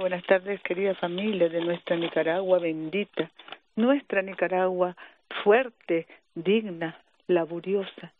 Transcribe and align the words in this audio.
Buenas 0.00 0.24
tardes, 0.24 0.62
querida 0.62 0.94
familia 0.94 1.50
de 1.50 1.60
nuestra 1.60 1.94
Nicaragua 1.94 2.58
bendita, 2.58 3.30
nuestra 3.76 4.22
Nicaragua 4.22 4.96
fuerte, 5.44 6.06
digna, 6.34 6.98
laboriosa, 7.26 8.10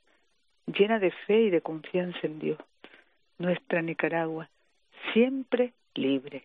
llena 0.66 0.98
de 0.98 1.10
fe 1.10 1.40
y 1.44 1.48
de 1.48 1.62
confianza 1.62 2.18
en 2.22 2.38
Dios. 2.38 2.58
Nuestra 3.38 3.80
Nicaragua, 3.80 4.50
siempre 5.14 5.72
libre. 5.94 6.44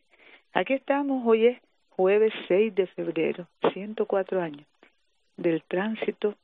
Aquí 0.53 0.71
estamos, 0.71 1.27
hoy 1.27 1.47
es 1.47 1.61
jueves 1.89 2.31
6 2.47 2.73
de 2.73 2.87
febrero, 2.87 3.45
104 3.73 4.41
años 4.41 4.65
del 5.35 5.63
tránsito 5.63 6.35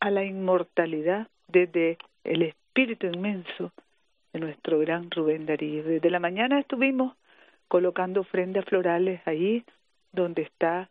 a 0.00 0.10
la 0.10 0.24
inmortalidad 0.24 1.28
desde 1.46 1.98
el 2.24 2.40
espíritu 2.40 3.06
inmenso 3.06 3.70
de 4.32 4.40
nuestro 4.40 4.78
gran 4.78 5.10
Rubén 5.10 5.44
Darío. 5.44 5.84
Desde 5.84 6.08
la 6.08 6.20
mañana 6.20 6.58
estuvimos 6.58 7.17
colocando 7.68 8.20
ofrendas 8.22 8.64
florales 8.64 9.20
ahí 9.26 9.64
donde 10.12 10.42
está 10.42 10.88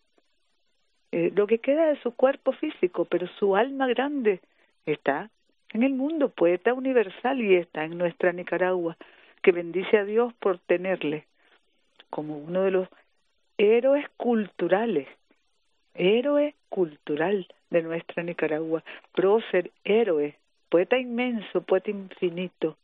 eh, 1.11 1.31
lo 1.35 1.47
que 1.47 1.59
queda 1.59 1.87
de 1.87 1.99
su 2.01 2.11
cuerpo 2.11 2.51
físico, 2.53 3.05
pero 3.05 3.27
su 3.39 3.55
alma 3.55 3.87
grande 3.87 4.41
está 4.85 5.29
en 5.73 5.83
el 5.83 5.93
mundo, 5.93 6.29
poeta 6.29 6.73
universal, 6.73 7.41
y 7.41 7.55
está 7.55 7.83
en 7.83 7.97
nuestra 7.97 8.31
Nicaragua, 8.31 8.97
que 9.41 9.51
bendice 9.51 9.97
a 9.97 10.05
Dios 10.05 10.33
por 10.35 10.59
tenerle 10.59 11.25
como 12.09 12.37
uno 12.37 12.63
de 12.63 12.71
los 12.71 12.87
héroes 13.57 14.05
culturales, 14.17 15.07
héroe 15.93 16.55
cultural 16.69 17.47
de 17.69 17.81
nuestra 17.81 18.23
Nicaragua, 18.23 18.83
prócer, 19.13 19.71
héroe, 19.83 20.35
poeta 20.69 20.97
inmenso, 20.97 21.61
poeta 21.61 21.91
infinito, 21.91 22.77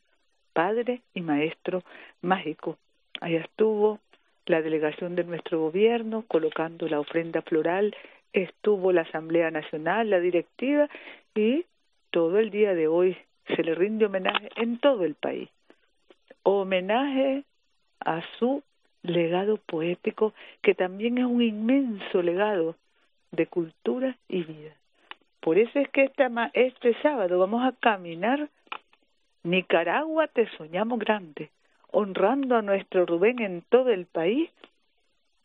padre 0.54 1.02
y 1.14 1.22
maestro 1.22 1.84
mágico. 2.22 2.78
Allá 3.22 3.42
estuvo 3.42 4.00
la 4.46 4.62
delegación 4.62 5.16
de 5.16 5.24
nuestro 5.24 5.60
gobierno 5.60 6.26
colocando 6.28 6.88
la 6.88 7.00
ofrenda 7.00 7.42
floral, 7.42 7.96
estuvo 8.34 8.92
la 8.92 9.02
Asamblea 9.02 9.52
Nacional, 9.52 10.10
la 10.10 10.20
directiva 10.20 10.90
y 11.36 11.66
todo 12.12 12.40
el 12.40 12.50
día 12.50 12.74
de 12.74 12.88
hoy 12.88 13.18
se 13.56 13.64
le 13.64 13.76
rinde 13.76 14.06
homenaje 14.06 14.50
en 14.56 14.80
todo 14.80 15.06
el 15.06 15.16
país. 15.16 15.50
Homenaje 16.44 17.44
a 18.00 18.22
su 18.38 18.64
legado 19.02 19.58
poético, 19.58 20.34
que 20.62 20.74
también 20.74 21.18
es 21.18 21.26
un 21.26 21.42
inmenso 21.42 22.22
legado 22.22 22.76
de 23.32 23.48
cultura 23.48 24.18
y 24.28 24.44
vida. 24.44 24.72
Por 25.40 25.58
eso 25.58 25.80
es 25.80 25.90
que 25.90 26.06
este, 26.06 26.28
este 26.54 26.94
sábado 27.02 27.40
vamos 27.40 27.66
a 27.66 27.74
caminar 27.74 28.50
Nicaragua, 29.44 30.28
te 30.28 30.48
soñamos 30.58 31.00
grande, 31.00 31.50
honrando 31.94 32.56
a 32.56 32.62
nuestro 32.62 33.06
Rubén 33.06 33.40
en 33.40 33.62
todo 33.70 33.90
el 33.90 34.06
país, 34.08 34.50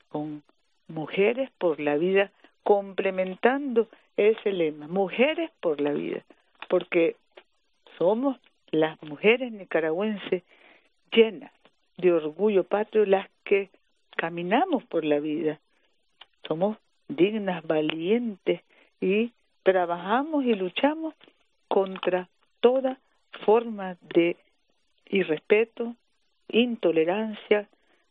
con 0.08 0.42
mujeres 0.88 1.50
por 1.58 1.78
la 1.78 1.96
vida, 1.96 2.30
complementando 2.64 3.86
ese 4.16 4.52
lema, 4.52 4.88
mujeres 4.88 5.50
por 5.60 5.80
la 5.80 5.92
vida, 5.92 6.22
porque 6.68 7.16
somos 7.98 8.38
las 8.70 9.00
mujeres 9.02 9.52
nicaragüenses 9.52 10.42
llenas 11.12 11.52
de 11.98 12.12
orgullo 12.12 12.64
patrio 12.64 13.04
las 13.04 13.28
que 13.44 13.68
caminamos 14.16 14.84
por 14.84 15.04
la 15.04 15.20
vida. 15.20 15.58
Somos 16.46 16.78
dignas, 17.08 17.66
valientes 17.66 18.62
y 19.00 19.32
trabajamos 19.64 20.44
y 20.44 20.54
luchamos 20.54 21.14
contra 21.68 22.28
toda 22.60 22.98
forma 23.44 23.96
de 24.14 24.36
irrespeto, 25.10 25.94
intolerancia, 26.48 27.68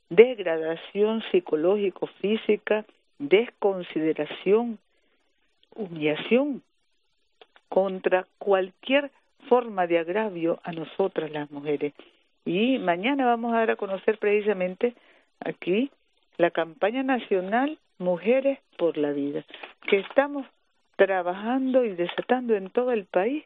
degradación 0.10 1.24
psicológico-física, 1.32 2.86
desconsideración, 3.20 4.80
humillación 5.76 6.62
contra 7.70 8.26
cualquier 8.38 9.12
forma 9.50 9.88
de 9.88 10.00
agravio 10.00 10.60
a 10.64 10.72
nosotras 10.72 11.32
las 11.32 11.50
mujeres. 11.52 11.94
Y 12.46 12.80
mañana 12.80 13.26
vamos 13.26 13.54
a 13.54 13.60
dar 13.60 13.72
a 13.72 13.76
conocer 13.76 14.18
precisamente 14.20 14.94
aquí 15.40 15.92
la 16.38 16.52
campaña 16.52 17.04
nacional 17.04 17.78
Mujeres 18.00 18.60
por 18.78 18.96
la 18.96 19.12
Vida, 19.12 19.44
que 19.90 19.98
estamos 20.00 20.46
trabajando 20.98 21.84
y 21.84 21.96
desatando 21.96 22.56
en 22.56 22.70
todo 22.70 22.92
el 22.92 23.06
país 23.06 23.44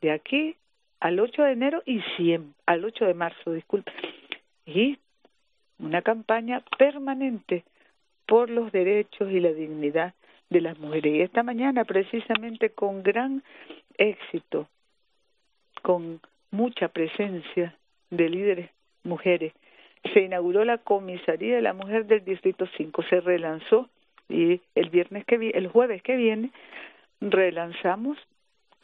de 0.00 0.12
aquí 0.12 0.56
al 1.02 1.18
8 1.18 1.42
de 1.42 1.52
enero 1.52 1.82
y 1.84 2.00
100, 2.16 2.54
al 2.64 2.84
8 2.84 3.06
de 3.06 3.14
marzo, 3.14 3.52
disculpe. 3.52 3.90
Y 4.64 4.98
una 5.80 6.00
campaña 6.00 6.62
permanente 6.78 7.64
por 8.24 8.48
los 8.48 8.70
derechos 8.70 9.28
y 9.32 9.40
la 9.40 9.52
dignidad 9.52 10.14
de 10.48 10.60
las 10.60 10.78
mujeres. 10.78 11.12
Y 11.12 11.20
esta 11.22 11.42
mañana, 11.42 11.84
precisamente 11.84 12.70
con 12.70 13.02
gran 13.02 13.42
éxito, 13.98 14.68
con 15.82 16.20
mucha 16.52 16.86
presencia 16.86 17.74
de 18.10 18.28
líderes 18.30 18.70
mujeres. 19.02 19.52
Se 20.14 20.20
inauguró 20.20 20.64
la 20.64 20.78
comisaría 20.78 21.56
de 21.56 21.62
la 21.62 21.72
mujer 21.72 22.06
del 22.06 22.24
distrito 22.24 22.68
5, 22.76 23.02
se 23.10 23.20
relanzó 23.20 23.88
y 24.28 24.60
el 24.76 24.90
viernes 24.90 25.24
que 25.24 25.50
el 25.52 25.66
jueves 25.66 26.00
que 26.02 26.14
viene 26.14 26.52
relanzamos 27.20 28.18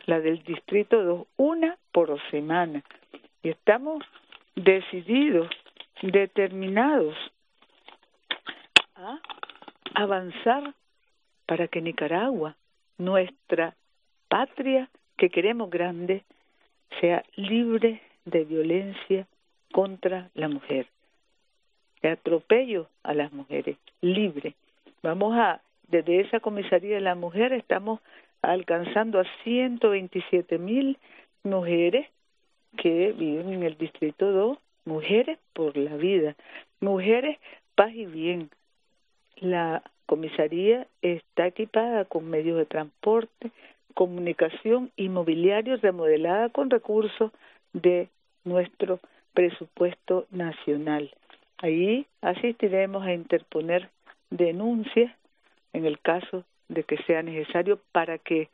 la 0.06 0.20
del 0.20 0.42
distrito 0.42 1.02
2, 1.02 1.26
una 1.36 1.76
por 1.92 2.18
semana. 2.30 2.82
Y 3.42 3.50
estamos 3.50 4.04
decididos, 4.54 5.48
determinados 6.02 7.16
a 8.96 9.18
avanzar 9.94 10.74
para 11.46 11.68
que 11.68 11.80
Nicaragua, 11.80 12.56
nuestra 12.98 13.74
patria 14.28 14.88
que 15.16 15.30
queremos 15.30 15.70
grande, 15.70 16.24
sea 17.00 17.24
libre 17.36 18.02
de 18.24 18.44
violencia 18.44 19.26
contra 19.72 20.30
la 20.34 20.48
mujer, 20.48 20.86
de 22.02 22.10
atropello 22.10 22.88
a 23.02 23.14
las 23.14 23.32
mujeres, 23.32 23.76
libre. 24.00 24.54
Vamos 25.02 25.36
a, 25.36 25.60
desde 25.88 26.20
esa 26.20 26.40
comisaría 26.40 26.96
de 26.96 27.00
la 27.00 27.14
mujer 27.14 27.52
estamos 27.52 28.00
alcanzando 28.42 29.20
a 29.20 29.24
127 29.44 30.58
mil 30.58 30.98
mujeres 31.42 32.06
que 32.76 33.12
viven 33.12 33.52
en 33.52 33.62
el 33.62 33.76
distrito 33.76 34.30
2, 34.30 34.58
mujeres 34.84 35.38
por 35.52 35.76
la 35.76 35.96
vida, 35.96 36.36
mujeres 36.80 37.38
paz 37.74 37.92
y 37.94 38.06
bien. 38.06 38.50
La 39.36 39.82
comisaría 40.06 40.86
está 41.02 41.46
equipada 41.46 42.04
con 42.04 42.28
medios 42.28 42.58
de 42.58 42.66
transporte, 42.66 43.50
comunicación 43.94 44.90
inmobiliario 44.96 45.76
remodelada 45.76 46.48
con 46.48 46.70
recursos 46.70 47.32
de 47.72 48.08
nuestro 48.44 49.00
presupuesto 49.34 50.26
nacional. 50.30 51.10
Ahí 51.58 52.06
asistiremos 52.20 53.04
a 53.04 53.12
interponer 53.12 53.90
denuncias 54.30 55.12
en 55.72 55.84
el 55.84 55.98
caso 56.00 56.44
de 56.68 56.84
que 56.84 56.96
sea 57.04 57.22
necesario 57.22 57.80
para 57.92 58.18
que 58.18 58.48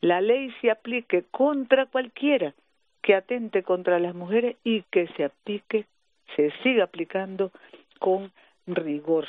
la 0.00 0.20
ley 0.20 0.52
se 0.60 0.70
aplique 0.70 1.24
contra 1.30 1.86
cualquiera 1.86 2.54
que 3.02 3.14
atente 3.14 3.62
contra 3.62 3.98
las 3.98 4.14
mujeres 4.14 4.56
y 4.64 4.82
que 4.90 5.06
se 5.16 5.24
aplique, 5.24 5.86
se 6.34 6.50
siga 6.62 6.84
aplicando 6.84 7.52
con 7.98 8.32
rigor. 8.66 9.26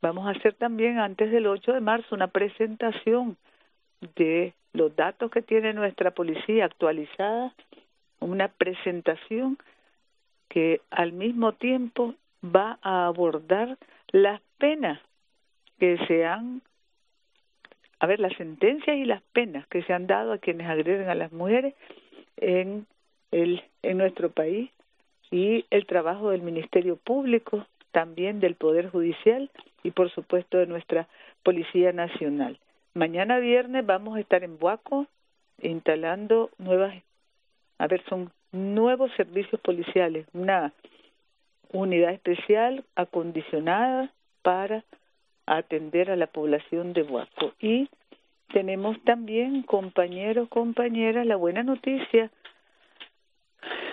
Vamos 0.00 0.26
a 0.26 0.30
hacer 0.30 0.54
también 0.54 0.98
antes 0.98 1.30
del 1.32 1.46
8 1.46 1.72
de 1.72 1.80
marzo 1.80 2.14
una 2.14 2.28
presentación 2.28 3.36
de 4.14 4.52
los 4.72 4.94
datos 4.94 5.30
que 5.30 5.42
tiene 5.42 5.72
nuestra 5.72 6.12
policía 6.12 6.66
actualizada 6.66 7.52
una 8.20 8.48
presentación 8.48 9.58
que 10.48 10.80
al 10.90 11.12
mismo 11.12 11.52
tiempo 11.52 12.14
va 12.44 12.78
a 12.82 13.06
abordar 13.06 13.76
las 14.12 14.40
penas 14.58 15.00
que 15.78 15.98
se 16.06 16.24
han, 16.24 16.62
a 17.98 18.06
ver, 18.06 18.20
las 18.20 18.34
sentencias 18.36 18.96
y 18.96 19.04
las 19.04 19.22
penas 19.32 19.66
que 19.68 19.82
se 19.82 19.92
han 19.92 20.06
dado 20.06 20.32
a 20.32 20.38
quienes 20.38 20.68
agreden 20.68 21.08
a 21.08 21.14
las 21.14 21.32
mujeres 21.32 21.74
en, 22.36 22.86
el, 23.30 23.62
en 23.82 23.98
nuestro 23.98 24.30
país 24.30 24.70
y 25.30 25.64
el 25.70 25.86
trabajo 25.86 26.30
del 26.30 26.42
Ministerio 26.42 26.96
Público, 26.96 27.66
también 27.92 28.40
del 28.40 28.54
Poder 28.54 28.90
Judicial 28.90 29.50
y 29.82 29.90
por 29.90 30.10
supuesto 30.10 30.58
de 30.58 30.66
nuestra 30.66 31.08
Policía 31.42 31.92
Nacional. 31.92 32.58
Mañana 32.94 33.38
viernes 33.38 33.84
vamos 33.84 34.16
a 34.16 34.20
estar 34.20 34.44
en 34.44 34.58
Buaco 34.58 35.06
instalando 35.62 36.50
nuevas 36.58 36.94
a 37.78 37.86
ver, 37.86 38.02
son 38.08 38.30
nuevos 38.52 39.10
servicios 39.16 39.60
policiales, 39.60 40.26
una 40.32 40.72
unidad 41.72 42.12
especial 42.12 42.84
acondicionada 42.94 44.12
para 44.42 44.84
atender 45.46 46.10
a 46.10 46.16
la 46.16 46.26
población 46.26 46.92
de 46.92 47.02
Huaco. 47.02 47.52
Y 47.60 47.88
tenemos 48.52 49.00
también, 49.04 49.62
compañeros, 49.62 50.48
compañeras, 50.48 51.26
la 51.26 51.36
buena 51.36 51.62
noticia, 51.62 52.30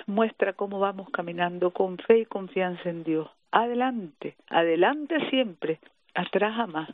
muestra 0.05 0.53
cómo 0.53 0.79
vamos 0.79 1.09
caminando 1.09 1.71
con 1.71 1.97
fe 1.97 2.19
y 2.19 2.25
confianza 2.25 2.89
en 2.89 3.03
Dios. 3.03 3.29
Adelante, 3.51 4.35
adelante 4.49 5.29
siempre, 5.29 5.79
atrás 6.13 6.55
jamás. 6.55 6.89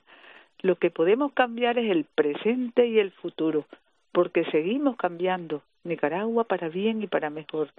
Lo 0.61 0.75
que 0.75 0.91
podemos 0.91 1.31
cambiar 1.33 1.77
es 1.79 1.89
el 1.89 2.03
presente 2.03 2.85
y 2.87 2.99
el 2.99 3.11
futuro, 3.11 3.65
porque 4.11 4.43
seguimos 4.51 4.97
cambiando 4.97 5.63
Nicaragua 5.83 6.43
para 6.43 6.67
bien 6.67 7.01
y 7.01 7.07
para 7.07 7.29
mejor. 7.29 7.69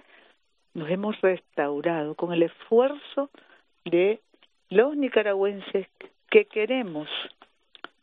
Nos 0.73 0.89
hemos 0.89 1.19
restaurado 1.21 2.15
con 2.15 2.33
el 2.33 2.43
esfuerzo 2.43 3.29
de 3.85 4.19
los 4.69 4.95
nicaragüenses 4.95 5.87
que 6.31 6.45
queremos 6.45 7.09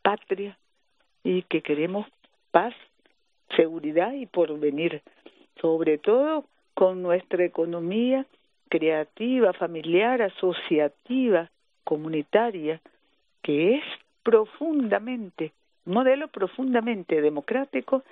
patria 0.01 0.57
y 1.23 1.41
que 1.43 1.61
queremos 1.61 2.05
paz, 2.51 2.73
seguridad 3.57 4.13
y 4.13 4.27
porvenir, 4.27 5.01
sobre 5.59 5.97
todo 5.97 6.45
con 6.75 7.01
nuestra 7.01 7.43
economía 7.43 8.25
creativa, 8.69 9.51
familiar, 9.53 10.21
asociativa, 10.21 11.49
comunitaria, 11.83 12.79
que 13.41 13.75
es 13.75 13.83
profundamente, 14.23 15.51
modelo 15.85 16.27
profundamente 16.27 17.21
democrático 17.21 18.03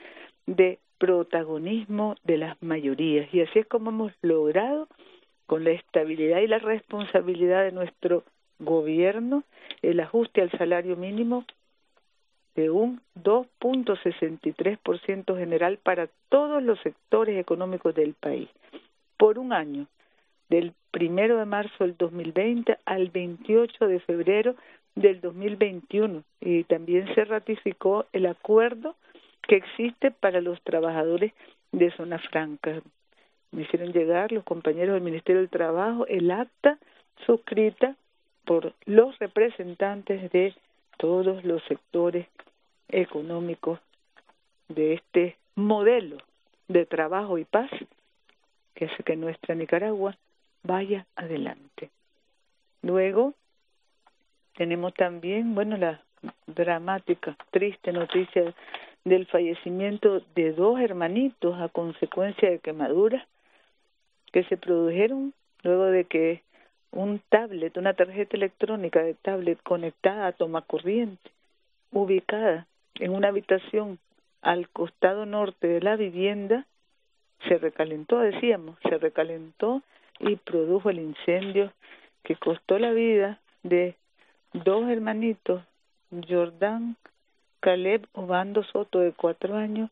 de 0.48 0.80
protagonismo 0.98 2.16
de 2.24 2.38
las 2.38 2.62
mayorías. 2.64 3.32
Y 3.32 3.42
así 3.42 3.60
es 3.60 3.68
como 3.68 3.92
hemos 3.92 4.14
logrado, 4.24 4.88
con 5.46 5.64
la 5.64 5.72
estabilidad 5.72 6.40
y 6.40 6.48
la 6.48 6.60
responsabilidad 6.60 7.64
de 7.64 7.72
nuestro 7.72 8.24
gobierno, 8.60 9.44
el 9.82 10.00
ajuste 10.00 10.42
al 10.42 10.52
salario 10.52 10.96
mínimo 10.96 11.44
de 12.56 12.70
un 12.72 13.02
2.63% 13.24 15.38
general 15.38 15.78
para 15.78 16.08
todos 16.30 16.64
los 16.64 16.80
sectores 16.82 17.40
económicos 17.40 17.94
del 17.94 18.14
país, 18.14 18.50
por 19.18 19.38
un 19.38 19.54
año, 19.54 19.86
del 20.50 20.74
primero 20.92 21.38
de 21.38 21.46
marzo 21.46 21.84
del 21.84 21.96
2020 21.98 22.78
al 22.86 23.10
28 23.10 23.88
de 23.88 24.00
febrero 24.00 24.56
del 24.96 25.22
2021 25.22 26.24
y 26.42 26.64
también 26.64 27.14
se 27.14 27.26
ratificó 27.26 28.06
el 28.14 28.26
acuerdo 28.26 28.96
que 29.44 29.58
existe 29.58 30.12
para 30.12 30.42
los 30.42 30.60
trabajadores 30.62 31.34
de 31.72 31.92
zona 31.92 32.18
franca. 32.18 32.82
Me 33.52 33.64
hicieron 33.64 33.94
llegar 33.94 34.32
los 34.32 34.44
compañeros 34.44 34.96
del 34.96 35.04
Ministerio 35.04 35.42
del 35.42 35.50
Trabajo 35.50 36.08
el 36.08 36.32
acta 36.32 36.80
suscrita 37.26 37.96
por 38.48 38.74
los 38.86 39.20
representantes 39.20 40.32
de 40.32 40.56
todos 40.98 41.44
los 41.44 41.62
sectores 41.66 42.28
económicos 42.88 43.80
de 44.70 44.94
este 44.94 45.36
modelo 45.56 46.18
de 46.70 46.86
trabajo 46.86 47.38
y 47.38 47.44
paz 47.44 47.70
que 48.74 48.86
hace 48.86 49.04
que 49.04 49.18
nuestra 49.18 49.54
Nicaragua 49.54 50.16
vaya 50.64 51.06
adelante. 51.18 51.90
Luego 52.82 53.34
tenemos 54.56 54.94
también, 54.94 55.54
bueno, 55.54 55.76
la 55.76 56.02
dramática, 56.46 57.36
triste 57.52 57.92
noticia 57.92 58.54
del 59.04 59.26
fallecimiento 59.26 60.22
de 60.36 60.54
dos 60.54 60.80
hermanitos 60.80 61.60
a 61.60 61.68
consecuencia 61.68 62.50
de 62.50 62.60
quemaduras 62.60 63.28
que 64.32 64.46
se 64.46 64.56
produjeron 64.56 65.34
luego 65.64 65.86
de 65.86 66.06
que 66.06 66.47
un 66.92 67.22
tablet, 67.30 67.78
una 67.78 67.94
tarjeta 67.94 68.38
electrónica 68.38 69.02
de 69.02 69.14
tablet 69.14 69.62
conectada 69.64 70.28
a 70.28 70.32
toma 70.32 70.62
corriente, 70.62 71.32
ubicada 71.92 72.68
en 72.96 73.12
una 73.12 73.30
habitación 73.30 74.00
al 74.42 74.70
costado 74.70 75.26
norte 75.26 75.68
de 75.68 75.82
la 75.82 75.96
vivienda, 75.96 76.66
se 77.48 77.58
recalentó, 77.58 78.20
decíamos, 78.20 78.78
se 78.84 78.98
recalentó 78.98 79.82
y 80.20 80.36
produjo 80.38 80.90
el 80.90 81.00
incendio 81.00 81.72
que 82.24 82.36
costó 82.36 82.80
la 82.80 82.92
vida 82.92 83.40
de 83.64 83.96
dos 84.54 84.90
hermanitos, 84.90 85.64
Jordán 86.28 86.96
Caleb 87.60 88.08
Obando 88.14 88.64
Soto 88.64 89.00
de 89.00 89.12
cuatro 89.12 89.56
años 89.56 89.90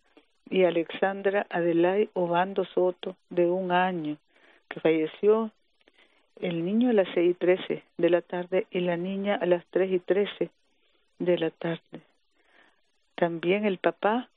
y 0.50 0.64
Alexandra 0.64 1.46
Adelay 1.50 2.10
Obando 2.14 2.66
Soto 2.66 3.16
de 3.30 3.46
un 3.46 3.72
año, 3.72 4.18
que 4.70 4.80
falleció 4.80 5.52
el 6.42 6.66
niño 6.66 6.90
a 6.90 6.94
las 6.94 7.08
seis 7.14 7.32
y 7.32 7.34
trece 7.34 7.84
de 7.98 8.10
la 8.10 8.22
tarde 8.22 8.68
y 8.72 8.82
la 8.82 8.98
niña 8.98 9.36
a 9.36 9.46
las 9.46 9.66
tres 9.68 9.92
y 9.92 10.00
trece 10.00 10.50
de 11.20 11.38
la 11.38 11.50
tarde. 11.50 12.02
También 13.16 13.66
el 13.66 13.78
papá 13.78 14.30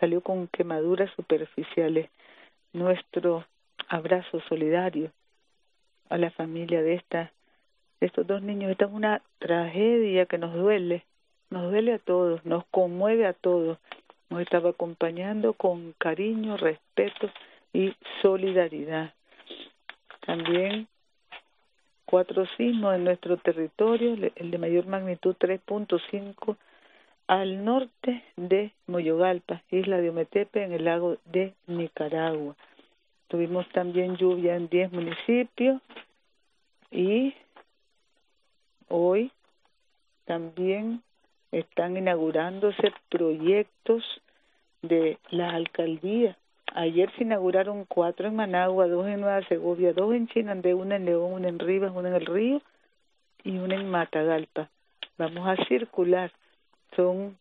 salió 0.00 0.20
con 0.22 0.48
quemaduras 0.48 1.10
superficiales. 1.14 2.08
Nuestro 2.72 3.44
abrazo 3.88 4.40
solidario 4.48 5.10
a 6.08 6.18
la 6.18 6.30
familia 6.30 6.82
de 6.82 6.94
esta 6.94 7.30
de 8.00 8.06
estos 8.06 8.26
dos 8.26 8.42
niños. 8.42 8.70
Esta 8.70 8.86
es 8.86 8.92
una 8.92 9.22
tragedia 9.38 10.26
que 10.26 10.38
nos 10.38 10.54
duele, 10.54 11.04
nos 11.50 11.70
duele 11.70 11.94
a 11.94 11.98
todos, 11.98 12.44
nos 12.44 12.64
conmueve 12.66 13.26
a 13.26 13.32
todos. 13.32 13.78
Nos 14.30 14.40
estaba 14.40 14.70
acompañando 14.70 15.52
con 15.52 15.92
cariño, 15.98 16.56
respeto 16.56 17.30
y 17.72 17.94
solidaridad. 18.22 19.12
También 20.26 20.88
cuatro 22.04 22.46
sismos 22.56 22.94
en 22.94 23.04
nuestro 23.04 23.36
territorio, 23.36 24.16
el 24.36 24.50
de 24.50 24.58
mayor 24.58 24.86
magnitud 24.86 25.34
3.5 25.38 26.56
al 27.26 27.64
norte 27.64 28.22
de 28.36 28.72
Moyogalpa, 28.86 29.62
isla 29.70 29.98
de 29.98 30.10
Ometepe, 30.10 30.62
en 30.62 30.72
el 30.72 30.84
lago 30.84 31.16
de 31.24 31.54
Nicaragua. 31.66 32.54
Tuvimos 33.28 33.68
también 33.70 34.16
lluvia 34.16 34.56
en 34.56 34.68
10 34.68 34.92
municipios 34.92 35.80
y 36.90 37.34
hoy 38.88 39.32
también 40.24 41.02
están 41.50 41.96
inaugurándose 41.96 42.92
proyectos 43.08 44.04
de 44.82 45.18
la 45.30 45.50
alcaldía. 45.50 46.36
Ayer 46.76 47.08
se 47.16 47.22
inauguraron 47.22 47.84
cuatro 47.84 48.26
en 48.26 48.34
Managua, 48.34 48.88
dos 48.88 49.06
en 49.06 49.20
Nueva 49.20 49.46
Segovia, 49.46 49.92
dos 49.92 50.12
en 50.12 50.26
Chinandé, 50.26 50.74
una 50.74 50.96
en 50.96 51.04
León, 51.04 51.32
una 51.32 51.48
en 51.48 51.60
Rivas, 51.60 51.92
una 51.94 52.08
en 52.08 52.16
el 52.16 52.26
Río 52.26 52.60
y 53.44 53.58
una 53.58 53.76
en 53.76 53.88
Matagalpa. 53.88 54.68
Vamos 55.16 55.46
a 55.46 55.64
circular. 55.66 56.32
Son, 56.96 57.38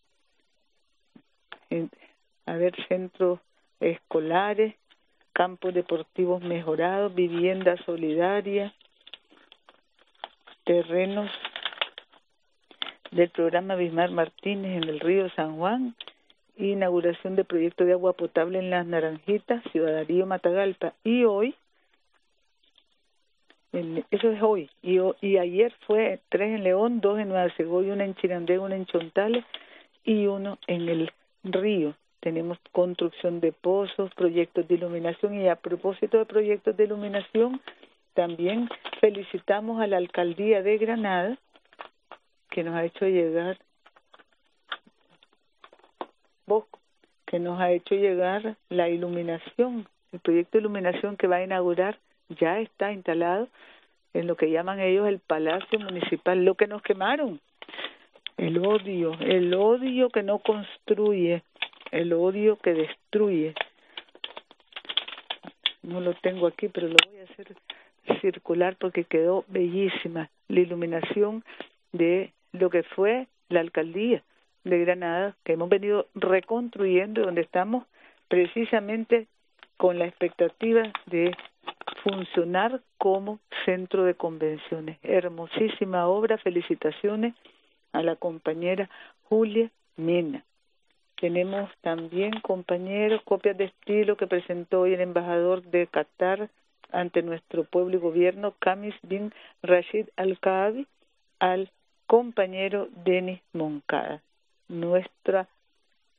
a 2.46 2.54
ver, 2.54 2.76
centros 2.88 3.40
escolares, 3.80 4.76
campos 5.34 5.74
deportivos 5.74 6.44
mejorados, 6.44 7.16
vivienda 7.16 7.76
solidaria, 7.86 8.72
terrenos 10.64 11.32
del 13.10 13.32
programa 13.32 13.74
Bismar 13.74 14.12
Martínez 14.12 14.84
en 14.84 14.90
el 14.90 15.00
río 15.00 15.28
San 15.32 15.58
Juan, 15.58 15.96
inauguración 16.58 17.36
de 17.36 17.44
proyecto 17.44 17.86
de 17.86 17.94
agua 17.94 18.14
potable 18.14 18.60
en 18.60 18.70
Las 18.70 18.86
Naranjitas, 18.86 19.64
Ciudadarío 19.72 20.26
Matagalpa. 20.26 20.94
Y 21.04 21.24
hoy, 21.24 21.56
eso 23.72 24.32
es 24.32 24.42
hoy, 24.42 24.70
y, 24.82 25.00
y 25.22 25.38
ayer 25.38 25.74
fue 25.88 26.20
tres 26.30 26.56
en 26.56 26.64
León, 26.64 27.02
dos 27.02 27.20
en 27.20 27.30
Nueva 27.30 27.50
Segovia, 27.56 27.94
una 27.94 28.06
en 28.06 28.16
Chirandé, 28.16 28.60
una 28.60 28.76
en 28.76 28.86
Chontales 28.86 29.44
y 30.04 30.28
uno 30.28 30.60
en 30.68 30.90
el 30.90 31.12
río 31.44 31.96
tenemos 32.24 32.58
construcción 32.72 33.42
de 33.42 33.52
pozos, 33.52 34.10
proyectos 34.16 34.66
de 34.70 34.76
iluminación 34.76 35.34
y 35.34 35.50
a 35.50 35.58
propósito 35.58 36.18
de 36.20 36.26
proyectos 36.26 36.78
de 36.78 36.86
iluminación, 36.86 37.60
también 38.14 38.70
felicitamos 39.02 39.82
a 39.82 39.88
la 39.88 39.98
alcaldía 39.98 40.64
de 40.64 40.78
Granada 40.78 41.38
que 42.50 42.64
nos 42.64 42.76
ha 42.76 42.86
hecho 42.86 43.06
llegar 43.08 43.58
que 47.26 47.40
nos 47.40 47.60
ha 47.60 47.72
hecho 47.72 47.96
llegar 47.96 48.58
la 48.70 48.90
iluminación, 48.90 49.88
el 50.12 50.20
proyecto 50.20 50.58
de 50.58 50.62
iluminación 50.62 51.18
que 51.18 51.28
va 51.28 51.38
a 51.38 51.44
inaugurar 51.44 51.98
ya 52.30 52.60
está 52.60 52.92
instalado 52.92 53.48
en 54.14 54.28
lo 54.28 54.36
que 54.36 54.52
llaman 54.52 54.80
ellos 54.80 55.08
el 55.08 55.20
Palacio 55.20 55.80
Municipal, 55.80 56.46
lo 56.46 56.56
que 56.56 56.68
nos 56.68 56.82
quemaron, 56.82 57.40
el 58.38 58.64
odio, 58.64 59.14
el 59.20 59.54
odio 59.54 60.10
que 60.10 60.22
no 60.22 60.40
construye, 60.40 61.44
el 61.92 62.14
odio 62.14 62.58
que 62.58 62.74
destruye. 62.74 63.56
No 65.82 66.02
lo 66.02 66.14
tengo 66.16 66.48
aquí, 66.48 66.68
pero 66.68 66.88
lo 66.88 66.96
voy 67.06 67.20
a 67.20 67.24
hacer 67.24 67.56
circular 68.22 68.76
porque 68.80 69.06
quedó 69.06 69.44
bellísima 69.48 70.30
la 70.48 70.60
iluminación 70.60 71.44
de 71.92 72.32
lo 72.52 72.70
que 72.70 72.84
fue 72.84 73.28
la 73.50 73.62
alcaldía 73.62 74.24
de 74.64 74.80
Granada, 74.80 75.36
que 75.44 75.54
hemos 75.54 75.70
venido 75.70 76.08
reconstruyendo, 76.16 77.22
donde 77.22 77.42
estamos 77.42 77.86
precisamente 78.28 79.28
con 79.78 80.00
la 80.00 80.06
expectativa 80.06 80.84
de 81.08 81.36
funcionar 82.04 82.82
como 82.98 83.40
centro 83.66 84.04
de 84.04 84.16
convenciones. 84.16 84.98
Hermosísima 85.04 86.08
obra, 86.08 86.38
felicitaciones 86.38 87.34
a 87.92 88.02
la 88.02 88.16
compañera 88.16 88.90
Julia 89.30 89.70
Mena 89.96 90.44
Tenemos 91.20 91.70
también, 91.82 92.40
compañeros, 92.42 93.22
copias 93.24 93.58
de 93.58 93.66
estilo 93.66 94.18
que 94.18 94.28
presentó 94.28 94.82
hoy 94.82 94.94
el 94.94 95.02
embajador 95.02 95.62
de 95.64 95.88
Qatar 95.88 96.50
ante 96.92 97.22
nuestro 97.22 97.64
pueblo 97.64 97.98
y 97.98 98.00
gobierno, 98.00 98.54
Kamis 98.60 98.96
bin 99.04 99.34
Rashid 99.62 100.08
Al-Kaabi, 100.16 100.88
al 101.40 101.72
compañero 102.08 102.88
Denis 103.06 103.42
Moncada. 103.54 104.22
Nuestra 104.68 105.48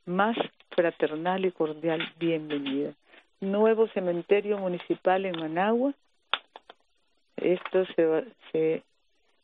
más 0.06 0.36
fraternal 0.70 1.44
y 1.44 1.52
cordial 1.52 2.00
bienvenida. 2.18 2.92
Nuevo 3.40 3.88
cementerio 3.88 4.58
municipal 4.58 5.24
en 5.26 5.38
Managua. 5.38 5.92
Esto 7.36 7.84
se, 7.96 8.24
se 8.52 8.82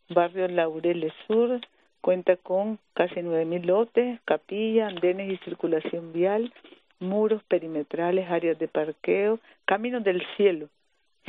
barrio 0.08 0.48
Laureles 0.48 1.12
Sur, 1.26 1.60
Cuenta 2.00 2.36
con 2.36 2.78
casi 2.94 3.16
9.000 3.16 3.64
lotes, 3.64 4.20
capilla, 4.24 4.86
andenes 4.86 5.32
y 5.32 5.36
circulación 5.44 6.14
vial, 6.14 6.50
muros 6.98 7.42
perimetrales, 7.44 8.30
áreas 8.30 8.58
de 8.58 8.68
parqueo, 8.68 9.38
Camino 9.66 10.00
del 10.00 10.22
Cielo. 10.36 10.68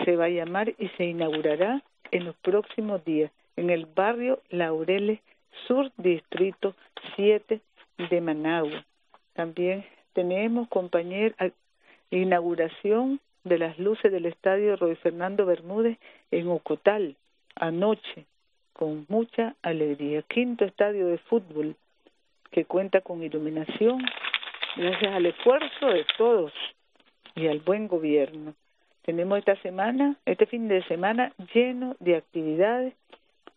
Se 0.05 0.15
va 0.15 0.25
a 0.25 0.29
llamar 0.29 0.69
y 0.77 0.87
se 0.95 1.03
inaugurará 1.03 1.83
en 2.11 2.23
los 2.23 2.35
próximos 2.37 3.03
días 3.03 3.31
en 3.57 3.69
el 3.69 3.85
barrio 3.85 4.39
Laureles 4.49 5.19
Sur, 5.67 5.91
Distrito 5.97 6.75
7 7.15 7.59
de 8.09 8.21
Managua. 8.21 8.85
También 9.33 9.85
tenemos, 10.13 10.67
compañero, 10.69 11.35
inauguración 12.09 13.19
de 13.43 13.57
las 13.57 13.79
luces 13.79 14.11
del 14.11 14.25
estadio 14.25 14.75
Roy 14.75 14.95
Fernando 14.95 15.45
Bermúdez 15.45 15.97
en 16.29 16.47
Ocotal 16.49 17.15
anoche 17.55 18.25
con 18.73 19.05
mucha 19.09 19.55
alegría. 19.61 20.21
Quinto 20.23 20.65
estadio 20.65 21.07
de 21.07 21.17
fútbol 21.17 21.75
que 22.51 22.65
cuenta 22.65 23.01
con 23.01 23.23
iluminación 23.23 24.03
gracias 24.75 25.13
al 25.13 25.25
esfuerzo 25.25 25.87
de 25.87 26.05
todos 26.17 26.53
y 27.35 27.47
al 27.47 27.59
buen 27.59 27.87
gobierno. 27.87 28.53
Tenemos 29.03 29.39
esta 29.39 29.55
semana, 29.57 30.15
este 30.25 30.45
fin 30.45 30.67
de 30.67 30.83
semana 30.83 31.33
lleno 31.53 31.95
de 31.99 32.17
actividades. 32.17 32.93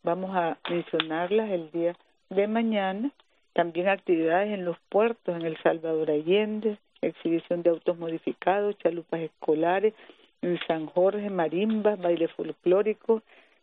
Vamos 0.04 0.37
a 0.37 0.58
mencionarlas 0.68 1.50
el 1.50 1.70
día 1.70 1.96
de 2.28 2.46
mañana. 2.46 3.11
También 3.54 3.88
actividades 3.88 4.52
en 4.52 4.66
los 4.66 4.76
puertos, 4.90 5.34
en 5.34 5.46
El 5.46 5.56
Salvador 5.62 6.11
Allende, 6.11 6.76
exhibición 7.00 7.62
de 7.62 7.70
autos 7.70 7.96
modificados, 7.96 8.76
chalupas 8.80 9.20
escolares, 9.20 9.94
en 10.42 10.61
San 10.66 10.87
Jorge, 10.87 11.30
marimbas, 11.30 11.99
baile 11.99 12.28
folclórico, 12.28 13.23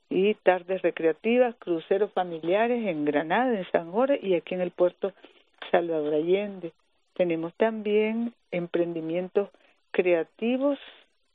y 0.09 0.33
tardes 0.33 0.81
recreativas, 0.81 1.55
cruceros 1.57 2.11
familiares 2.11 2.87
en 2.87 3.05
Granada, 3.05 3.59
en 3.59 3.69
San 3.71 3.91
Jorge 3.91 4.19
y 4.21 4.33
aquí 4.33 4.55
en 4.55 4.61
el 4.61 4.71
puerto 4.71 5.13
Salvador 5.69 6.15
Allende. 6.15 6.71
Tenemos 7.13 7.53
también 7.53 8.33
emprendimientos 8.49 9.49
creativos 9.91 10.79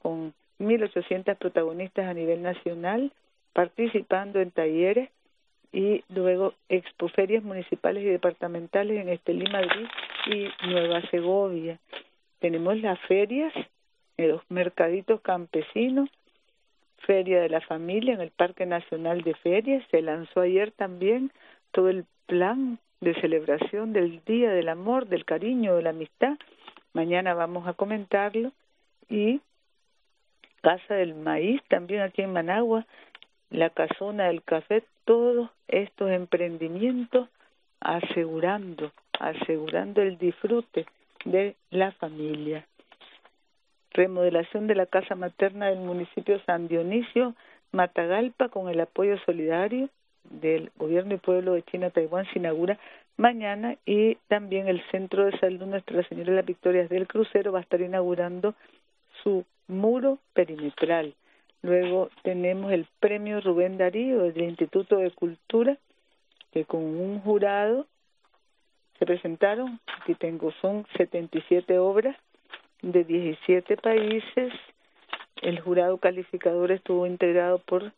con 0.03 0.35
1.800 0.59 1.37
protagonistas 1.37 2.07
a 2.07 2.13
nivel 2.13 2.43
nacional 2.43 3.13
participando 3.57 4.39
en 4.39 4.51
talleres 4.51 5.09
y 5.73 6.05
luego 6.11 6.53
expoferias 6.69 7.43
municipales 7.43 8.05
y 8.05 8.09
departamentales 8.09 9.01
en 9.01 9.09
Estelí, 9.09 9.51
Madrid 9.51 9.87
y 10.27 10.49
Nueva 10.69 11.01
Segovia. 11.11 11.79
Tenemos 12.39 12.79
las 12.83 13.01
ferias, 13.09 13.55
los 14.19 14.43
mercaditos 14.51 15.23
campesinos, 15.23 16.11
Feria 16.99 17.41
de 17.41 17.49
la 17.49 17.63
Familia 17.63 18.13
en 18.13 18.21
el 18.21 18.31
Parque 18.31 18.67
Nacional 18.67 19.23
de 19.23 19.35
Ferias. 19.37 19.83
Se 19.91 20.03
lanzó 20.03 20.43
ayer 20.43 20.71
también 20.73 21.33
todo 21.73 21.89
el 21.89 22.05
plan 22.27 22.79
de 23.01 23.15
celebración 23.23 23.95
del 23.95 24.23
Día 24.27 24.51
del 24.51 24.69
Amor, 24.69 25.07
del 25.07 25.25
Cariño, 25.25 25.77
de 25.77 25.83
la 25.83 25.91
Amistad. 25.91 26.37
Mañana 26.93 27.33
vamos 27.33 27.67
a 27.67 27.73
comentarlo. 27.73 28.53
Y 29.09 29.41
Casa 30.61 30.95
del 30.95 31.15
Maíz, 31.15 31.63
también 31.69 32.03
aquí 32.03 32.21
en 32.21 32.35
Managua, 32.35 32.85
la 33.51 33.71
Casona 33.71 34.27
del 34.27 34.43
Café, 34.43 34.85
todos 35.05 35.51
estos 35.69 36.11
emprendimientos 36.11 37.29
asegurando, 37.81 38.93
asegurando 39.19 40.03
el 40.03 40.19
disfrute 40.19 40.87
de 41.25 41.57
la 41.71 41.93
familia 41.93 42.67
remodelación 43.97 44.67
de 44.67 44.75
la 44.75 44.87
casa 44.87 45.15
materna 45.15 45.67
del 45.67 45.81
municipio 45.81 46.39
San 46.45 46.69
Dionisio, 46.69 47.35
Matagalpa, 47.73 48.49
con 48.51 48.69
el 48.69 48.81
apoyo 48.81 49.19
solidario 49.25 49.89
del 50.25 50.71
Gobierno 50.77 51.15
y 51.15 51.19
Pueblo 51.19 51.55
de 51.55 51.63
China, 51.63 51.91
Taiwán, 51.91 52.27
se 52.33 52.39
inaugura 52.39 52.79
mañana 53.17 53.77
y 53.87 54.17
también 54.29 54.69
el 54.69 54.83
Centro 54.91 55.25
de 55.25 55.39
Salud 55.39 55.67
Nuestra 55.67 56.07
Señora 56.09 56.31
de 56.31 56.37
las 56.37 56.47
Victorias 56.47 56.89
del 56.89 57.09
Crucero 57.09 57.53
va 57.53 57.61
a 57.61 57.63
estar 57.63 57.81
inaugurando 57.81 58.55
su 59.23 59.45
muro 59.67 60.19
perimetral. 60.35 61.15
Luego 61.63 62.11
tenemos 62.23 62.73
el 62.73 62.87
premio 63.01 63.41
Rubén 63.41 63.79
Darío 63.79 64.23
del 64.23 64.43
Instituto 64.43 64.99
de 64.99 65.11
Cultura, 65.11 65.79
que 66.53 66.65
con 66.65 66.83
un 66.83 67.21
jurado 67.21 67.87
se 68.99 69.07
presentaron, 69.07 69.81
aquí 70.01 70.15
tengo, 70.15 70.53
son 70.63 70.87
77 70.97 71.79
obras 71.79 72.17
de 72.83 73.05
17 73.05 73.77
países. 73.77 74.53
El 75.43 75.61
jurado 75.61 75.99
calificador 75.99 76.73
estuvo 76.73 77.07
integrado 77.07 77.59
por 77.59 77.93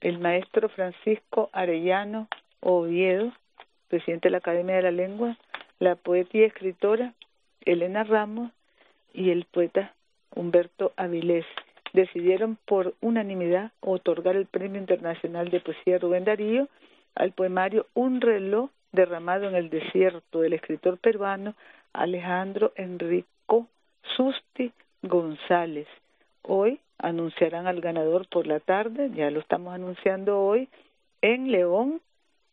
el 0.00 0.18
maestro 0.18 0.68
Francisco 0.68 1.50
Arellano 1.52 2.28
Oviedo, 2.60 3.32
presidente 3.88 4.28
de 4.28 4.32
la 4.32 4.38
Academia 4.38 4.76
de 4.76 4.82
la 4.82 4.90
Lengua, 4.90 5.36
la 5.78 5.94
poeta 5.94 6.38
y 6.38 6.42
escritora 6.42 7.14
Elena 7.64 8.04
Ramos 8.04 8.50
y 9.12 9.30
el 9.30 9.44
poeta 9.44 9.94
Humberto 10.34 10.92
Avilés. 10.96 11.46
Decidieron 11.92 12.58
por 12.66 12.94
unanimidad 13.00 13.72
otorgar 13.80 14.36
el 14.36 14.46
Premio 14.46 14.80
Internacional 14.80 15.50
de 15.50 15.60
Poesía 15.60 15.98
Rubén 15.98 16.24
Darío 16.24 16.68
al 17.14 17.32
poemario 17.32 17.86
Un 17.94 18.20
reloj 18.20 18.70
derramado 18.92 19.48
en 19.48 19.54
el 19.54 19.70
desierto 19.70 20.40
del 20.40 20.54
escritor 20.54 20.98
peruano 20.98 21.54
Alejandro 21.92 22.72
Enrico 22.76 23.66
Susti 24.16 24.72
González. 25.02 25.86
Hoy 26.42 26.80
anunciarán 26.98 27.66
al 27.66 27.80
ganador 27.80 28.26
por 28.28 28.46
la 28.46 28.60
tarde, 28.60 29.10
ya 29.14 29.30
lo 29.30 29.40
estamos 29.40 29.74
anunciando 29.74 30.40
hoy, 30.40 30.68
en 31.22 31.50
León 31.50 32.00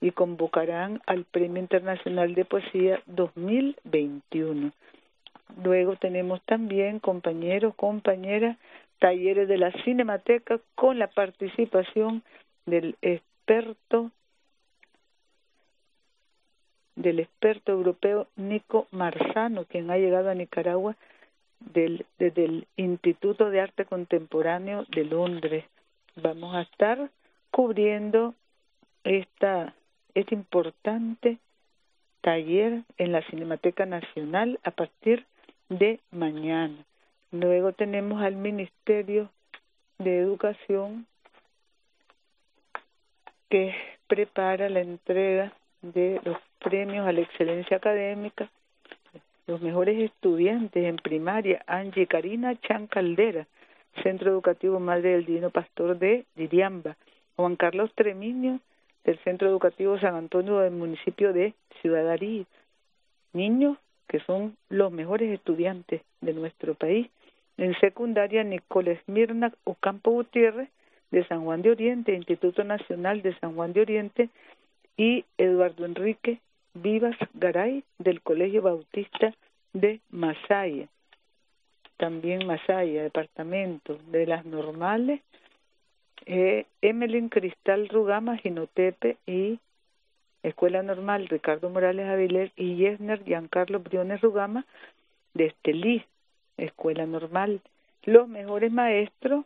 y 0.01 0.11
convocarán 0.11 1.01
al 1.05 1.23
Premio 1.25 1.61
Internacional 1.61 2.35
de 2.35 2.45
Poesía 2.45 3.01
2021. 3.07 4.71
Luego 5.63 5.95
tenemos 5.95 6.41
también, 6.43 6.99
compañeros, 6.99 7.75
compañeras, 7.75 8.57
talleres 8.99 9.47
de 9.47 9.57
la 9.57 9.71
Cinemateca 9.83 10.59
con 10.75 10.99
la 10.99 11.07
participación 11.07 12.23
del 12.65 12.95
experto 13.01 14.11
del 16.95 17.19
experto 17.19 17.73
europeo 17.73 18.27
Nico 18.37 18.87
Marzano, 18.91 19.65
quien 19.65 19.91
ha 19.91 19.97
llegado 19.97 20.29
a 20.29 20.33
Nicaragua 20.33 20.95
del, 21.59 22.05
desde 22.17 22.45
el 22.45 22.67
Instituto 22.77 23.49
de 23.49 23.59
Arte 23.59 23.85
Contemporáneo 23.85 24.85
de 24.89 25.03
Londres. 25.03 25.65
Vamos 26.15 26.55
a 26.55 26.61
estar 26.61 27.09
cubriendo 27.51 28.33
esta, 29.03 29.73
este 30.13 30.35
importante 30.35 31.37
taller 32.21 32.83
en 32.97 33.11
la 33.11 33.21
Cinemateca 33.23 33.85
Nacional 33.85 34.59
a 34.63 34.71
partir 34.71 35.25
de 35.69 35.99
mañana. 36.11 36.77
Luego 37.39 37.73
tenemos 37.73 38.21
al 38.21 38.37
Ministerio 38.37 39.29
de 39.97 40.19
Educación 40.19 41.05
que 43.49 43.75
prepara 44.07 44.69
la 44.69 44.79
entrega 44.79 45.51
de 45.81 46.21
los 46.23 46.37
premios 46.59 47.05
a 47.05 47.11
la 47.11 47.21
excelencia 47.21 47.75
académica. 47.75 48.49
Los 49.47 49.61
mejores 49.61 49.99
estudiantes 49.99 50.85
en 50.85 50.95
primaria, 50.95 51.61
Angie 51.67 52.07
Karina 52.07 52.55
Chan 52.61 52.87
Caldera, 52.87 53.47
Centro 54.01 54.31
Educativo 54.31 54.79
Madre 54.79 55.09
del 55.11 55.25
Divino 55.25 55.49
Pastor 55.49 55.99
de 55.99 56.25
Diriamba, 56.35 56.95
Juan 57.35 57.57
Carlos 57.57 57.91
Tremiño, 57.95 58.61
del 59.03 59.19
Centro 59.19 59.49
Educativo 59.49 59.99
San 59.99 60.15
Antonio 60.15 60.59
del 60.59 60.71
municipio 60.71 61.33
de 61.33 61.53
Ciudadarí, 61.81 62.45
niños 63.33 63.77
que 64.07 64.21
son 64.21 64.55
los 64.69 64.89
mejores 64.93 65.33
estudiantes 65.33 66.01
de 66.21 66.33
nuestro 66.33 66.75
país. 66.75 67.09
En 67.57 67.73
secundaria, 67.79 68.43
Nicolás 68.43 68.99
Mirna 69.07 69.51
Ocampo 69.63 70.11
Gutiérrez, 70.11 70.69
de 71.11 71.25
San 71.27 71.45
Juan 71.45 71.61
de 71.61 71.71
Oriente, 71.71 72.13
Instituto 72.13 72.63
Nacional 72.63 73.21
de 73.21 73.37
San 73.39 73.55
Juan 73.55 73.73
de 73.73 73.81
Oriente, 73.81 74.29
y 74.97 75.25
Eduardo 75.37 75.85
Enrique 75.85 76.39
Vivas 76.73 77.15
Garay 77.33 77.83
del 77.99 78.21
Colegio 78.21 78.61
Bautista 78.61 79.33
de 79.73 79.99
Masaya. 80.09 80.87
También 81.97 82.45
Masaya, 82.45 83.03
departamento 83.03 83.97
de 84.11 84.25
las 84.25 84.45
normales. 84.45 85.21
Eh, 86.25 86.65
Cristal 87.29 87.87
Rugama 87.89 88.37
Ginotepe 88.37 89.17
y 89.25 89.59
Escuela 90.43 90.83
Normal 90.83 91.27
Ricardo 91.27 91.69
Morales 91.69 92.07
Avilés 92.07 92.51
y 92.55 92.75
Yesner 92.75 93.23
Giancarlo 93.23 93.79
Briones 93.79 94.21
Rugama 94.21 94.65
de 95.33 95.47
Estelí, 95.47 96.05
Escuela 96.57 97.05
Normal. 97.05 97.61
Los 98.03 98.27
mejores 98.27 98.71
maestros 98.71 99.45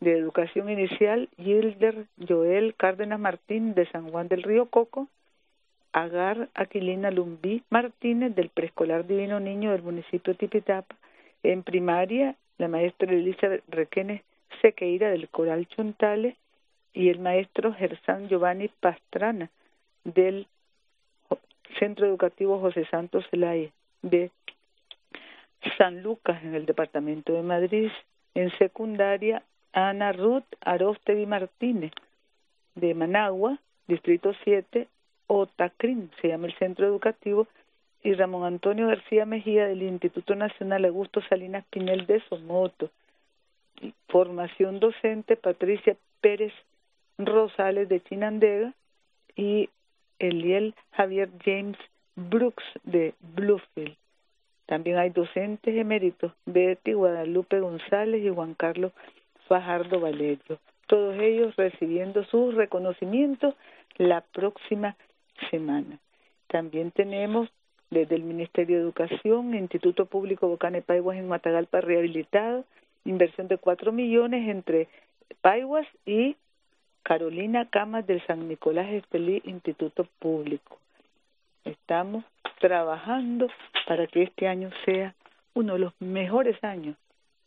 de 0.00 0.16
educación 0.16 0.70
inicial, 0.70 1.28
Gilder 1.36 2.06
Joel 2.26 2.74
Cárdenas 2.76 3.18
Martín 3.18 3.74
de 3.74 3.86
San 3.90 4.10
Juan 4.10 4.28
del 4.28 4.42
Río 4.42 4.66
Coco, 4.66 5.08
Agar 5.92 6.48
Aquilina 6.54 7.10
Lumbí 7.10 7.62
Martínez 7.70 8.34
del 8.34 8.50
Preescolar 8.50 9.06
Divino 9.06 9.40
Niño 9.40 9.72
del 9.72 9.82
municipio 9.82 10.32
de 10.32 10.38
Tipitapa, 10.38 10.94
en 11.42 11.62
primaria 11.62 12.36
la 12.58 12.68
maestra 12.68 13.10
Elizabeth 13.10 13.64
Requenes 13.68 14.22
Sequeira 14.60 15.10
del 15.10 15.28
Coral 15.28 15.66
Chontales 15.68 16.36
y 16.92 17.08
el 17.08 17.18
maestro 17.20 17.72
Gersán 17.72 18.28
Giovanni 18.28 18.68
Pastrana 18.68 19.50
del 20.04 20.46
Centro 21.78 22.06
Educativo 22.06 22.60
José 22.60 22.86
Santos 22.90 23.24
Zelaya 23.30 23.70
de 24.02 24.30
San 25.76 26.02
Lucas 26.02 26.42
en 26.42 26.54
el 26.54 26.66
departamento 26.66 27.32
de 27.32 27.42
Madrid. 27.42 27.90
En 28.34 28.50
secundaria, 28.58 29.42
Ana 29.72 30.12
Ruth 30.12 30.44
Arostegui 30.60 31.26
Martínez 31.26 31.92
de 32.74 32.94
Managua, 32.94 33.58
Distrito 33.86 34.32
7, 34.44 34.86
Otacrin, 35.26 36.10
se 36.20 36.28
llama 36.28 36.46
el 36.46 36.54
centro 36.58 36.86
educativo, 36.86 37.46
y 38.02 38.14
Ramón 38.14 38.44
Antonio 38.44 38.86
García 38.86 39.26
Mejía 39.26 39.66
del 39.66 39.82
Instituto 39.82 40.34
Nacional 40.34 40.84
Augusto 40.84 41.20
Salinas 41.28 41.64
Pinel 41.70 42.06
de 42.06 42.20
Somoto. 42.28 42.90
Formación 44.08 44.80
docente 44.80 45.36
Patricia 45.36 45.96
Pérez 46.20 46.52
Rosales 47.18 47.88
de 47.88 48.00
Chinandega 48.00 48.72
y 49.36 49.68
Eliel 50.18 50.74
Javier 50.92 51.28
James 51.44 51.78
Brooks 52.16 52.64
de 52.84 53.14
Bluefield. 53.20 53.96
También 54.68 54.98
hay 54.98 55.08
docentes 55.08 55.74
eméritos, 55.74 56.30
Betty 56.44 56.92
Guadalupe 56.92 57.58
González 57.58 58.22
y 58.22 58.28
Juan 58.28 58.52
Carlos 58.52 58.92
Fajardo 59.48 59.98
Valerio. 59.98 60.58
Todos 60.86 61.18
ellos 61.18 61.56
recibiendo 61.56 62.22
sus 62.24 62.54
reconocimientos 62.54 63.54
la 63.96 64.20
próxima 64.20 64.94
semana. 65.50 65.98
También 66.48 66.90
tenemos 66.90 67.48
desde 67.88 68.16
el 68.16 68.24
Ministerio 68.24 68.76
de 68.76 68.82
Educación, 68.82 69.54
Instituto 69.54 70.04
Público 70.04 70.48
Bocane 70.48 70.82
Paiguas 70.82 71.16
en 71.16 71.28
Matagalpa 71.28 71.80
rehabilitado, 71.80 72.66
inversión 73.06 73.48
de 73.48 73.56
cuatro 73.56 73.90
millones 73.90 74.50
entre 74.50 74.88
Paiguas 75.40 75.86
y 76.04 76.36
Carolina 77.04 77.70
Camas 77.70 78.06
del 78.06 78.20
San 78.26 78.48
Nicolás 78.48 78.90
Estelí 78.90 79.40
Instituto 79.46 80.06
Público. 80.18 80.78
Estamos 81.68 82.24
trabajando 82.60 83.48
para 83.86 84.06
que 84.06 84.22
este 84.22 84.48
año 84.48 84.70
sea 84.86 85.14
uno 85.52 85.74
de 85.74 85.80
los 85.80 85.92
mejores 86.00 86.56
años 86.64 86.96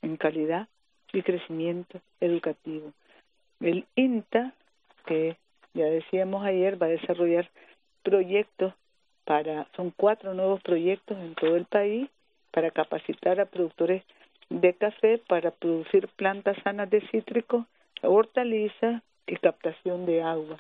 en 0.04 0.16
calidad 0.16 0.68
y 1.12 1.24
crecimiento 1.24 2.00
educativo. 2.20 2.94
El 3.62 3.84
INTA, 3.96 4.54
que 5.08 5.38
ya 5.74 5.86
decíamos 5.86 6.46
ayer, 6.46 6.80
va 6.80 6.86
a 6.86 6.90
desarrollar 6.90 7.50
proyectos 8.04 8.75
para, 9.25 9.68
son 9.75 9.92
cuatro 9.98 10.36
nuevos 10.36 10.62
proyectos 10.62 11.18
en 11.18 11.34
todo 11.34 11.56
el 11.56 11.66
país 11.66 12.08
para 12.51 12.70
capacitar 12.70 13.40
a 13.40 13.46
productores 13.46 14.04
de 14.50 14.74
café 14.75 15.18
para 15.18 15.50
producir 15.50 16.08
plantas 16.10 16.58
sanas 16.63 16.92
de 16.92 17.01
cítricos, 17.08 17.66
hortalizas 18.04 19.01
y 19.25 19.36
captación 19.38 20.06
de 20.06 20.22
agua. 20.22 20.58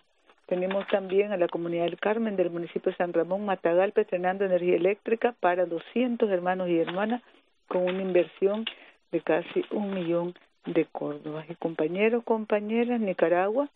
Tenemos 0.51 0.85
también 0.87 1.31
a 1.31 1.37
la 1.37 1.47
comunidad 1.47 1.85
del 1.85 1.97
Carmen 1.97 2.35
del 2.35 2.49
municipio 2.49 2.91
de 2.91 2.97
San 2.97 3.13
Ramón 3.13 3.45
Matagalpa 3.45 4.01
estrenando 4.01 4.43
energía 4.43 4.75
eléctrica 4.75 5.33
para 5.39 5.65
200 5.65 6.29
hermanos 6.29 6.67
y 6.67 6.77
hermanas 6.77 7.21
con 7.69 7.83
una 7.83 8.01
inversión 8.01 8.65
de 9.13 9.21
casi 9.21 9.63
un 9.71 9.93
millón 9.93 10.35
de 10.65 10.83
Córdoba. 10.91 11.45
Y 11.47 11.55
compañeros, 11.55 12.25
compañeras, 12.25 12.99
Nicaragua 12.99 13.69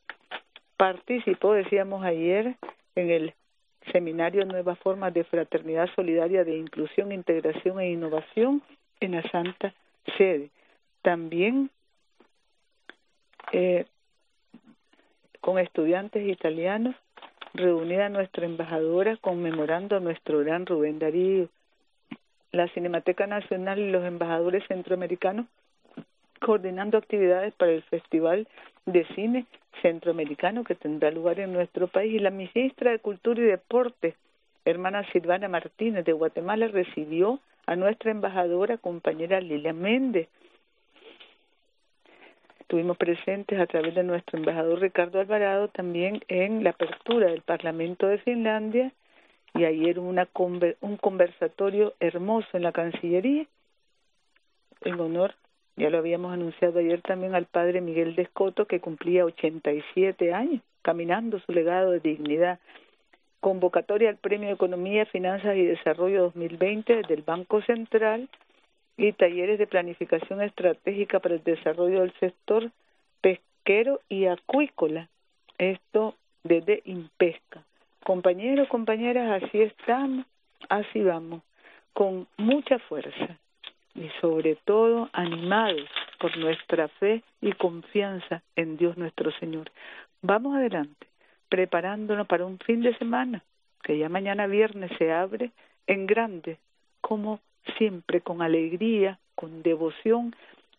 participó, 0.75 1.53
decíamos 1.53 2.03
ayer, 2.03 2.57
en 2.95 3.09
el 3.09 3.33
seminario 3.93 4.43
Nuevas 4.43 4.77
Formas 4.79 5.13
de 5.13 5.23
Fraternidad 5.23 5.87
Solidaria 5.95 6.43
de 6.43 6.57
Inclusión, 6.57 7.13
Integración 7.13 7.79
e 7.79 7.91
Innovación 7.91 8.61
en 8.99 9.13
la 9.13 9.21
Santa 9.29 9.73
Sede. 10.17 10.49
También 11.03 11.69
eh, 13.53 13.85
con 15.45 15.59
estudiantes 15.59 16.27
italianos, 16.27 16.95
reunida 17.53 18.09
nuestra 18.09 18.47
embajadora 18.47 19.15
conmemorando 19.17 19.95
a 19.95 19.99
nuestro 19.99 20.39
gran 20.39 20.65
Rubén 20.65 20.97
Darío, 20.97 21.49
la 22.51 22.67
Cinemateca 22.69 23.27
Nacional 23.27 23.77
y 23.77 23.91
los 23.91 24.03
embajadores 24.03 24.63
centroamericanos 24.67 25.45
coordinando 26.43 26.97
actividades 26.97 27.53
para 27.53 27.73
el 27.73 27.83
Festival 27.83 28.47
de 28.87 29.05
Cine 29.13 29.45
Centroamericano 29.83 30.63
que 30.63 30.73
tendrá 30.73 31.11
lugar 31.11 31.39
en 31.39 31.53
nuestro 31.53 31.89
país. 31.89 32.15
Y 32.15 32.19
la 32.19 32.31
ministra 32.31 32.89
de 32.89 32.97
Cultura 32.97 33.39
y 33.39 33.45
Deporte, 33.45 34.15
hermana 34.65 35.05
Silvana 35.11 35.47
Martínez 35.47 36.05
de 36.05 36.13
Guatemala, 36.13 36.69
recibió 36.69 37.39
a 37.67 37.75
nuestra 37.75 38.09
embajadora, 38.09 38.79
compañera 38.79 39.39
Lilia 39.41 39.73
Méndez, 39.73 40.27
Estuvimos 42.75 42.97
presentes 42.97 43.57
a 43.57 43.67
través 43.67 43.95
de 43.95 44.03
nuestro 44.03 44.37
embajador 44.37 44.81
Ricardo 44.81 45.21
Alvarado 45.21 45.69
también 45.69 46.19
en 46.27 46.61
la 46.61 46.71
apertura 46.71 47.27
del 47.27 47.41
Parlamento 47.41 48.05
de 48.05 48.17
Finlandia 48.17 48.91
y 49.53 49.63
ayer 49.63 49.97
una 49.97 50.27
un 50.81 50.97
conversatorio 50.97 51.93
hermoso 52.01 52.49
en 52.51 52.63
la 52.63 52.73
Cancillería 52.73 53.45
en 54.81 54.99
honor, 54.99 55.35
ya 55.77 55.89
lo 55.89 55.99
habíamos 55.99 56.33
anunciado 56.33 56.79
ayer 56.79 57.01
también 57.01 57.33
al 57.33 57.45
padre 57.45 57.79
Miguel 57.79 58.13
Descoto 58.13 58.65
que 58.65 58.81
cumplía 58.81 59.23
87 59.23 60.33
años, 60.33 60.61
caminando 60.81 61.39
su 61.39 61.53
legado 61.53 61.91
de 61.91 62.01
dignidad. 62.01 62.59
Convocatoria 63.39 64.09
al 64.09 64.17
Premio 64.17 64.49
Economía, 64.49 65.05
Finanzas 65.05 65.55
y 65.55 65.63
Desarrollo 65.63 66.23
2020 66.23 67.03
del 67.07 67.21
Banco 67.21 67.61
Central 67.61 68.27
y 68.97 69.11
talleres 69.13 69.59
de 69.59 69.67
planificación 69.67 70.41
estratégica 70.41 71.19
para 71.19 71.35
el 71.35 71.43
desarrollo 71.43 72.01
del 72.01 72.13
sector 72.19 72.71
pesquero 73.21 73.99
y 74.09 74.25
acuícola. 74.25 75.09
Esto 75.57 76.15
desde 76.43 76.81
Impesca. 76.85 77.63
Compañeros, 78.03 78.67
compañeras, 78.69 79.43
así 79.43 79.61
estamos, 79.61 80.25
así 80.69 81.01
vamos, 81.01 81.41
con 81.93 82.27
mucha 82.37 82.77
fuerza 82.79 83.37
y 83.95 84.09
sobre 84.21 84.55
todo 84.65 85.09
animados 85.13 85.89
por 86.19 86.37
nuestra 86.37 86.87
fe 86.87 87.23
y 87.41 87.53
confianza 87.53 88.41
en 88.55 88.77
Dios 88.77 88.97
nuestro 88.97 89.31
Señor. 89.39 89.71
Vamos 90.21 90.55
adelante, 90.55 91.07
preparándonos 91.49 92.27
para 92.27 92.45
un 92.45 92.59
fin 92.59 92.81
de 92.81 92.95
semana 92.97 93.41
que 93.81 93.97
ya 93.97 94.09
mañana 94.09 94.47
viernes 94.47 94.91
se 94.97 95.11
abre 95.11 95.51
en 95.87 96.07
grande, 96.07 96.57
como 97.01 97.39
siempre 97.77 98.21
con 98.21 98.41
alegría, 98.41 99.19
con 99.35 99.63
devoción 99.63 100.35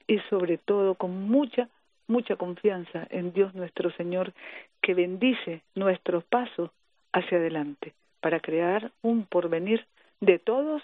y 0.06 0.18
sobre 0.30 0.58
todo 0.58 0.94
con 0.94 1.28
mucha, 1.28 1.68
mucha 2.06 2.36
confianza 2.36 3.06
en 3.10 3.32
Dios 3.32 3.54
nuestro 3.54 3.90
Señor 3.92 4.32
que 4.80 4.94
bendice 4.94 5.62
nuestros 5.74 6.24
pasos 6.24 6.70
hacia 7.12 7.38
adelante 7.38 7.92
para 8.20 8.40
crear 8.40 8.90
un 9.02 9.24
porvenir 9.24 9.84
de 10.20 10.38
todos 10.38 10.82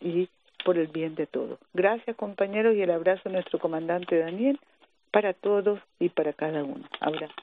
y 0.00 0.28
por 0.64 0.78
el 0.78 0.88
bien 0.88 1.14
de 1.14 1.26
todos. 1.26 1.58
Gracias 1.72 2.16
compañeros 2.16 2.74
y 2.76 2.82
el 2.82 2.90
abrazo 2.90 3.28
a 3.28 3.32
nuestro 3.32 3.58
comandante 3.58 4.18
Daniel 4.18 4.58
para 5.10 5.34
todos 5.34 5.80
y 5.98 6.08
para 6.08 6.32
cada 6.32 6.64
uno. 6.64 6.84
Abrazo. 7.00 7.34